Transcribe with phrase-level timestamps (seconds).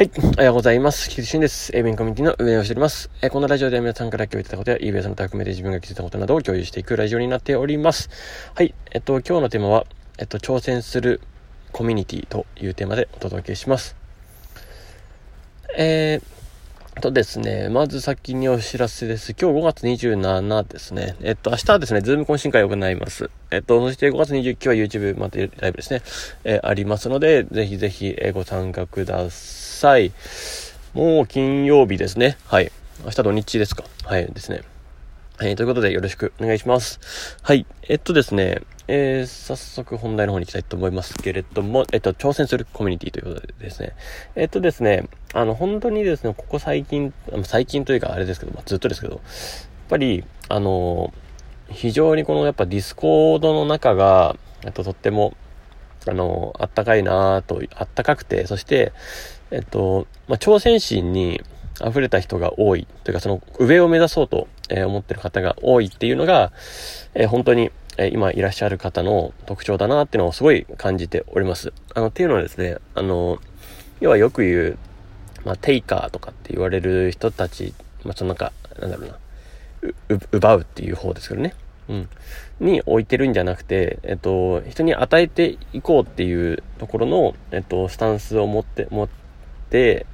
[0.00, 0.10] はい。
[0.16, 1.10] おはようございます。
[1.10, 1.76] 菊池俊です。
[1.76, 3.10] eBay コミュニティの運営をしております。
[3.20, 8.08] えー、このラジオでは皆さんから共有いただいたことや、eBay さんの含めて自分が気づいたことなどを共有していくラジオになっております。
[8.54, 8.74] はい。
[8.92, 9.84] えっと、今日のテーマは、
[10.16, 11.20] えっと、挑戦する
[11.72, 13.94] コミュニティというテーマでお届けします。
[15.76, 16.39] えー、
[17.00, 19.34] とですね、まず先にお知らせです。
[19.40, 21.16] 今日5月27ですね。
[21.22, 23.30] えっと、明日はですね、 Zoom 懇親会を行います。
[23.50, 26.02] えっと、そして5月29日は YouTube またライブですね、
[26.44, 30.12] えー、ありますので、ぜひぜひ、ご参加ください。
[30.92, 32.36] もう金曜日ですね。
[32.46, 32.72] はい。
[33.04, 33.84] 明日土日ですか。
[34.04, 34.62] はいですね。
[35.40, 37.00] はい、ということでよろしくお願いします。
[37.40, 37.64] はい。
[37.88, 43.94] えっとですね、えー、早速本題の方に行きたいと思いますけれども、えっと、挑戦するコミュニティということでですね。
[44.36, 47.14] えっとですね、あの、本当にですね、ここ最近、
[47.44, 49.22] 最近というかあれですけど、まあ、ずっとですけど、やっ
[49.88, 51.10] ぱり、あの、
[51.70, 54.36] 非常にこのやっぱ Discord の中が、
[54.66, 55.32] えっと、とっても、
[56.06, 58.92] あの、あったかいなと、あったかくて、そして、
[59.50, 61.40] えっと、まあ、挑戦心に
[61.86, 66.52] 溢れた人が多い、というかその上を目指そうとえ、思ってる方が多いっていうのが、
[67.14, 71.72] え、本当に、え、今いらっしゃる方の特徴だなっていうのをすごい感じております。
[71.94, 73.38] あの、っていうのはですね、あの、
[74.00, 74.78] 要はよく言う、
[75.44, 79.18] まあ、テイカーとかって言われる人たち、まあ、そのなんか、なんだろうな、
[80.32, 81.54] 奪うっていう方ですけどね。
[81.88, 82.08] うん。
[82.60, 89.19] に置いてるんじゃなくて、えっと、人に与えていこうっていうところの、えっと、スタンスを持って、持って、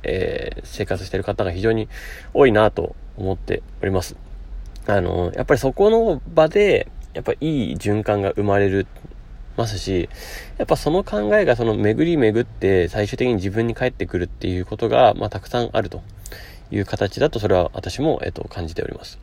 [0.02, 1.88] えー、生活してる方が非常に
[2.34, 4.16] 多いなと思っております。
[4.86, 8.86] あの、やっぱりそこの場で、やっぱいい循環が生まれる、
[9.56, 10.08] ますし、
[10.58, 16.02] やっぱその考えがその巡り巡って最終的に自分に返ってくるっていうことが、まあたくさんあると
[16.70, 19.18] いう形だとそれは私も、えっと、感じております。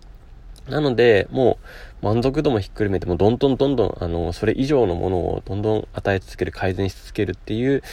[0.67, 1.59] なので、も
[2.01, 7.83] う満足度もひっくるめて、もうどんどんどんどん、あの、それ以上のものをどんどん与え続ける、改善し続けるっていう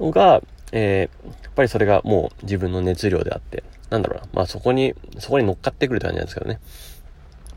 [0.00, 6.60] のが、えー、やっぱりそれがもう自分の熱量であって、なんだろうな、まあそこに、そこに乗っかってくるって感じなんですけどね。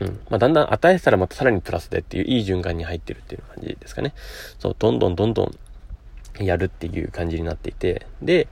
[0.00, 0.08] うん。
[0.30, 4.12] まあだんだん与えたらまたさらにプラスでっていういい循環に入ってるっていう感じですかね。
[4.58, 8.48] そう、どんどんどんどんやるっていう感じになっていて、で、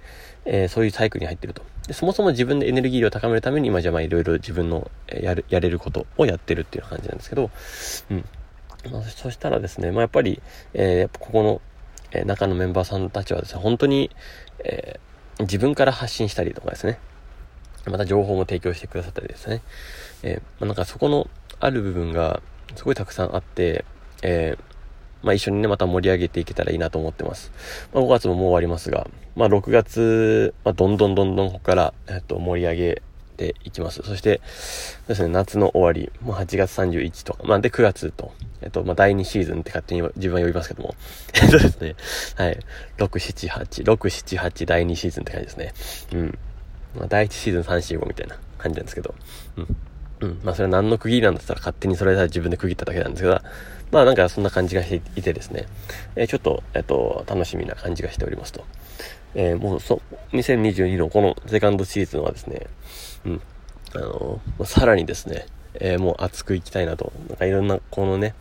[0.47, 1.63] えー、そういうサイクルに入ってると。
[1.87, 7.51] で、そもそも自分でエネルギーを高めるために今じゃまあいろいろ自分のやる、やれることをやってるっていう感じなんですけど、
[8.11, 8.25] うん。
[8.91, 10.41] まあ、そしたらですね、まあやっぱり、
[10.73, 11.61] えー、やっぱここの、
[12.15, 14.11] えー、中のメンバーさんたちはですね、本当に、
[14.65, 16.99] えー、自分から発信したりとかですね、
[17.87, 19.63] また情報も提供してくださったりですね。
[20.23, 21.29] え、まあ、なんかそこの
[21.61, 22.41] ある部分が
[22.77, 23.85] すごいたくさんあって、
[24.23, 24.57] え、
[25.23, 27.53] まあ一緒にね、また盛り上げていけたらいいなと思ってます。
[27.93, 33.03] まあ5月ももう終わりますが、まあ6月、まあどんどんどんどんここから、えっと、盛り上げ
[33.35, 34.03] ていきます。
[34.03, 34.41] そして、
[35.09, 40.95] ですね、夏の終わり、もう8月31とか、まあで9月と、えっと、まあ第2シーズンって勝手に自分は呼びますけども、
[41.35, 41.97] えっとですね、
[42.37, 42.59] はい、
[42.99, 45.73] 6、7、8、6、7、8第2シーズンって感じですね。
[46.13, 46.39] うん。
[46.97, 49.15] まあ、第1シーズン3、4、5みたいな感じなんですけど、
[49.57, 49.77] うん。
[50.21, 50.41] うん。
[50.45, 53.43] まあ、それは何の区切りなんだったら勝手にそれで自分で区切っただけなんですが、
[53.91, 55.67] まあ、なんかそんな感じがしていてですね、
[56.17, 58.65] えー、ちょっと、えっ、と、楽しみな感じがしておりますと。
[59.35, 60.01] えー、もう、そ、
[60.33, 62.67] 2022のこのセカンドシーズンはですね、
[63.27, 63.41] うん。
[63.95, 67.13] あのー、さらにですね、えー、もう熱くいきたいなと。
[67.29, 68.35] なんかいろんな、このね、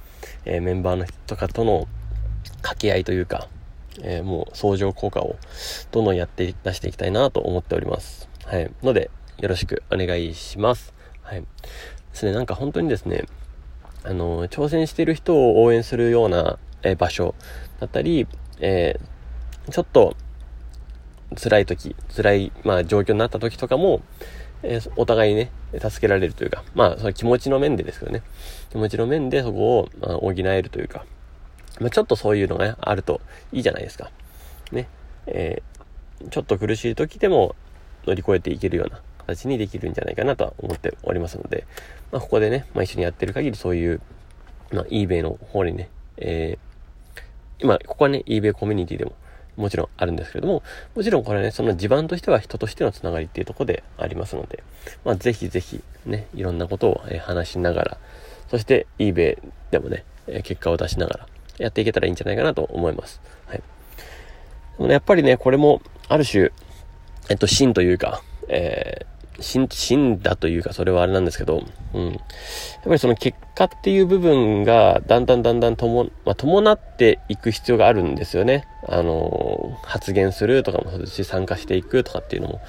[0.45, 1.87] えー、メンバーの人とかとの
[2.57, 3.47] 掛け合いというか、
[4.01, 5.35] えー、もう相乗効果を
[5.91, 8.29] どんどんやって出していきたいなと思っております。
[8.45, 8.71] はい。
[8.81, 10.93] ので、よろしくお願いします。
[11.21, 11.41] はい。
[11.41, 11.47] で
[12.13, 13.25] すね、なんか本当にですね、
[14.03, 17.33] あの、挑戦してる人を応援するような、え場所
[17.79, 18.27] だったり、
[18.59, 18.99] え、
[19.71, 20.17] ちょっと
[21.41, 24.01] 辛い時、辛い、まあ状況になった時とかも、
[24.63, 28.23] えー、お互いにね、助けられるというか、まあ、その気持ちの面でですけどね、
[28.71, 31.05] 気持ちの面でそこを、まあ、補えるというか、
[31.79, 33.21] まあ、ちょっとそういうのが、ね、あると
[33.51, 34.09] いいじゃないですか。
[34.71, 34.87] ね。
[35.27, 37.55] えー、ちょっと苦しい時でも
[38.05, 41.65] 乗り越えていけるような形にできるんじゃないかなとは思っておりますので、
[42.11, 44.01] まあ、ここでね、まあ、一緒にやってる限りそういう、
[44.71, 47.23] まあ、eBay の方にね、えー、
[47.59, 49.13] 今、ここはね、eBay コミュニティでも
[49.55, 50.63] もちろんあるんですけれども、
[50.95, 54.63] もちろんこれね、その地盤としては人としてのつながりっていうとこでありますので、
[55.05, 57.97] まあ、ぜひぜひね、いろんなことを、え話しながら、
[58.49, 59.37] そして eBay
[59.71, 61.27] でもね、え結果を出しながら
[61.57, 63.21] やっていけたらいいんじゃないかなと思います。
[63.45, 63.57] はい。
[63.57, 63.63] で
[64.79, 66.51] もね、やっぱりね、これもある種、
[67.29, 69.12] えっと、芯というか、えー、
[69.43, 71.63] 死死んだというか、それはあれなんですけど、
[71.93, 72.05] うん。
[72.07, 72.17] やっ
[72.83, 78.65] ぱりその結果っていう部分が、だんだんだんだんとも、まあ、伴っていく必要があるんですよね。
[78.87, 82.61] あの、発言するとかもそうですし、参加していくとかっていうのも。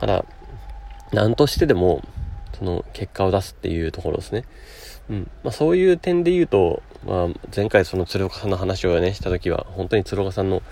[0.00, 0.24] だから、
[1.12, 2.02] 何としてでも、
[2.58, 4.44] その結果を出すっていうところですね。
[5.10, 5.30] うん。
[5.44, 10.62] まあ、そういう点で言うと、まあ、前回その鶴岡さんの話をね、した時は、本当に鶴岡さんの、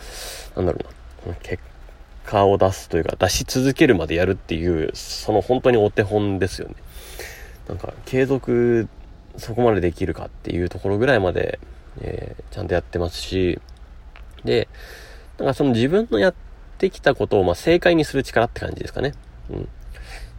[0.56, 0.78] なんだろ
[1.26, 1.75] うな、結果
[2.26, 6.74] 顔を出すというか、出し続けるまでやるっていう、その本当にお手本ですよね。
[7.68, 8.88] なんか、継続、
[9.36, 11.58] そこまでできるかっていうところぐらいまで、
[12.00, 13.60] えー、ちゃんとやってますし、
[14.44, 14.68] で、
[15.38, 16.34] なんかその自分のやっ
[16.78, 19.14] てきたことを、ま、正解にする力って感じですかね。
[19.50, 19.56] うん。
[19.56, 19.62] や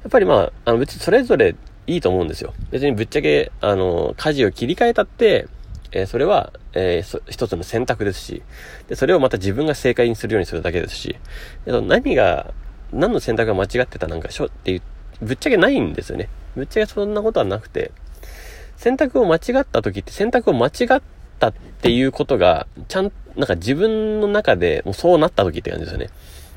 [0.07, 1.55] っぱりまあ、あの別にそれぞれ
[1.85, 2.53] いいと思うんですよ。
[2.71, 5.47] 別にぶっちゃけ、あの、舵を切り替えたって、
[5.91, 8.43] えー、それは、えー、一つの選択ですし、
[8.87, 11.17] で、それをまた自分が正解にするようにするだけですし、
[11.65, 12.53] えっと何が、
[12.91, 14.81] 何の選択が間違ってたなんかしょっていう、
[15.21, 16.29] ぶっちゃけないんですよね。
[16.55, 17.91] ぶっちゃけそんなことはなくて、
[18.77, 21.01] 選択を間違った時って選択を間違っ
[21.39, 26.09] たっていうことが、ちゃん、なんか自分の中でもうそうなった時って感じですよね。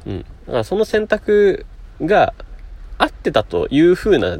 [0.06, 0.18] うん。
[0.18, 1.66] だからその選択
[2.00, 2.34] が
[2.98, 4.38] 合ってたという風な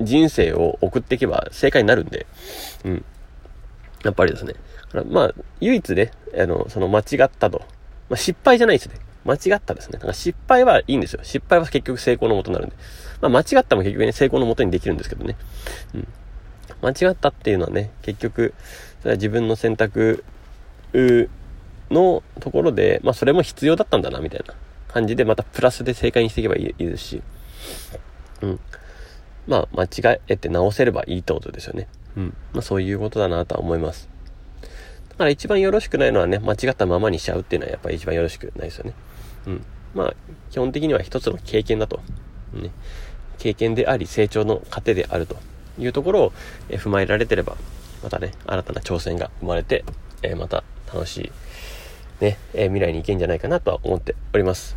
[0.00, 2.26] 人生を送っていけば正解になるんで、
[2.84, 3.04] うん。
[4.06, 4.54] やっぱりですね。
[5.10, 7.58] まあ、唯一ね、あの、その間違ったと。
[8.08, 8.94] まあ、失敗じゃないですね。
[9.24, 9.94] 間違ったですね。
[9.94, 11.20] だから失敗はいいんですよ。
[11.24, 12.76] 失敗は結局成功のもとになるんで。
[13.20, 15.36] まあ、間違ったも結局ね、成功のもとにできるんですけどね。
[15.94, 16.08] うん。
[16.82, 18.54] 間違ったっていうのはね、結局、
[19.00, 20.22] それは自分の選択
[21.90, 24.54] のところで、まあ、それも必要だったんだな、みたいな
[24.86, 27.22] 感じで、またプラスで正解にしていけばいいですし、
[28.42, 28.60] うん。
[29.48, 31.88] まあ、間違えて直せればいいってことですよね。
[32.16, 32.34] うん。
[32.52, 34.08] まあ、そういうことだなとは思います。
[35.10, 38.92] だから一番よろしくないのはね、間違ったままにしちゃうっていうのはやっぱり一番よろしくないですよね。
[39.46, 39.64] うん。
[39.94, 40.14] まあ、
[40.50, 42.00] 基本的には一つの経験だと。
[42.52, 42.70] ね。
[43.38, 45.36] 経験であり、成長の糧であると
[45.78, 46.32] いうところを、
[46.70, 47.56] 踏まえられてれば、
[48.02, 49.84] またね、新たな挑戦が生まれて、
[50.22, 51.18] えー、また楽し
[52.20, 54.76] い、ね、えー、未来に行けんじゃないかなとは思っております。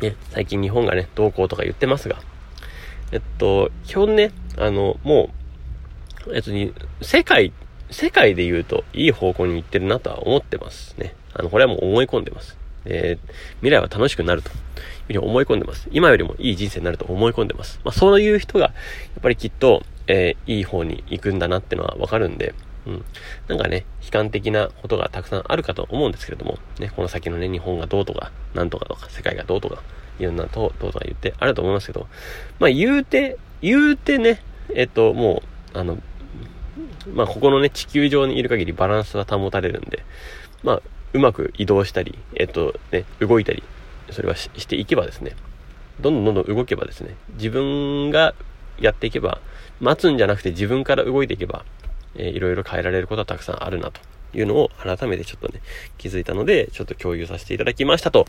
[0.00, 2.18] ね、最近日本がね、どうこうとか言ってますが、
[3.12, 5.41] えっと、基本ね、あの、もう、
[6.30, 7.52] 別に、世界、
[7.90, 11.14] 世界で言うと、いい方向に行ってるなとは思ってますね。
[11.34, 12.56] あの、これはもう思い込んでます。
[12.84, 14.54] えー、未来は楽しくなるという
[15.06, 15.88] ふうに思い込んでます。
[15.92, 17.80] 今よりもいい人生になると思い込んでます。
[17.84, 18.70] まあ、そういう人が、や
[19.20, 22.54] っぱりきっと、えー、いい方に行くんだなってのはわかるんで、
[22.86, 23.04] うん。
[23.48, 29.82] なんかね、悲観的なことがたくさんあるかと思うんですけれども、ね、この先のね、日本がどうとか、なんとかとか、世界がどうとか、
[30.18, 32.08] いろんなと、どうとか言ってあると思いますけど、
[32.58, 34.42] まあ言うて、言うてね、
[34.74, 35.42] えっと、も
[35.74, 35.98] う、あの、
[37.14, 40.04] まあここのね、地球上にいる限りバランスは保たれるんで、
[40.62, 40.82] まあ、
[41.12, 43.62] うまく移動したり、えっとね、動いたり、
[44.10, 45.32] それはしていけばですね、
[46.00, 48.34] どんどんどんどん動けばですね、自分が
[48.80, 49.40] やっていけば、
[49.80, 51.64] 待つんじゃなくて自分から動いていけば、
[52.14, 54.00] えー、いろいろ変えられることはたくさんあるなと
[54.34, 55.60] いうのを改めてちょっとね、
[55.98, 58.26] 気づいたので、ちょっと共有させていただきましたと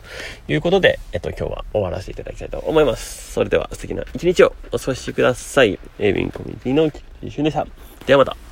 [0.48, 3.32] いうことで、えっと、今日は終わらせていただきたいと思います。
[3.32, 5.78] それでは素敵な一日をお過ごしください。
[5.98, 6.90] エイビンコミュニティの
[7.22, 7.66] 一瞬でした。
[8.06, 8.43] ではまた。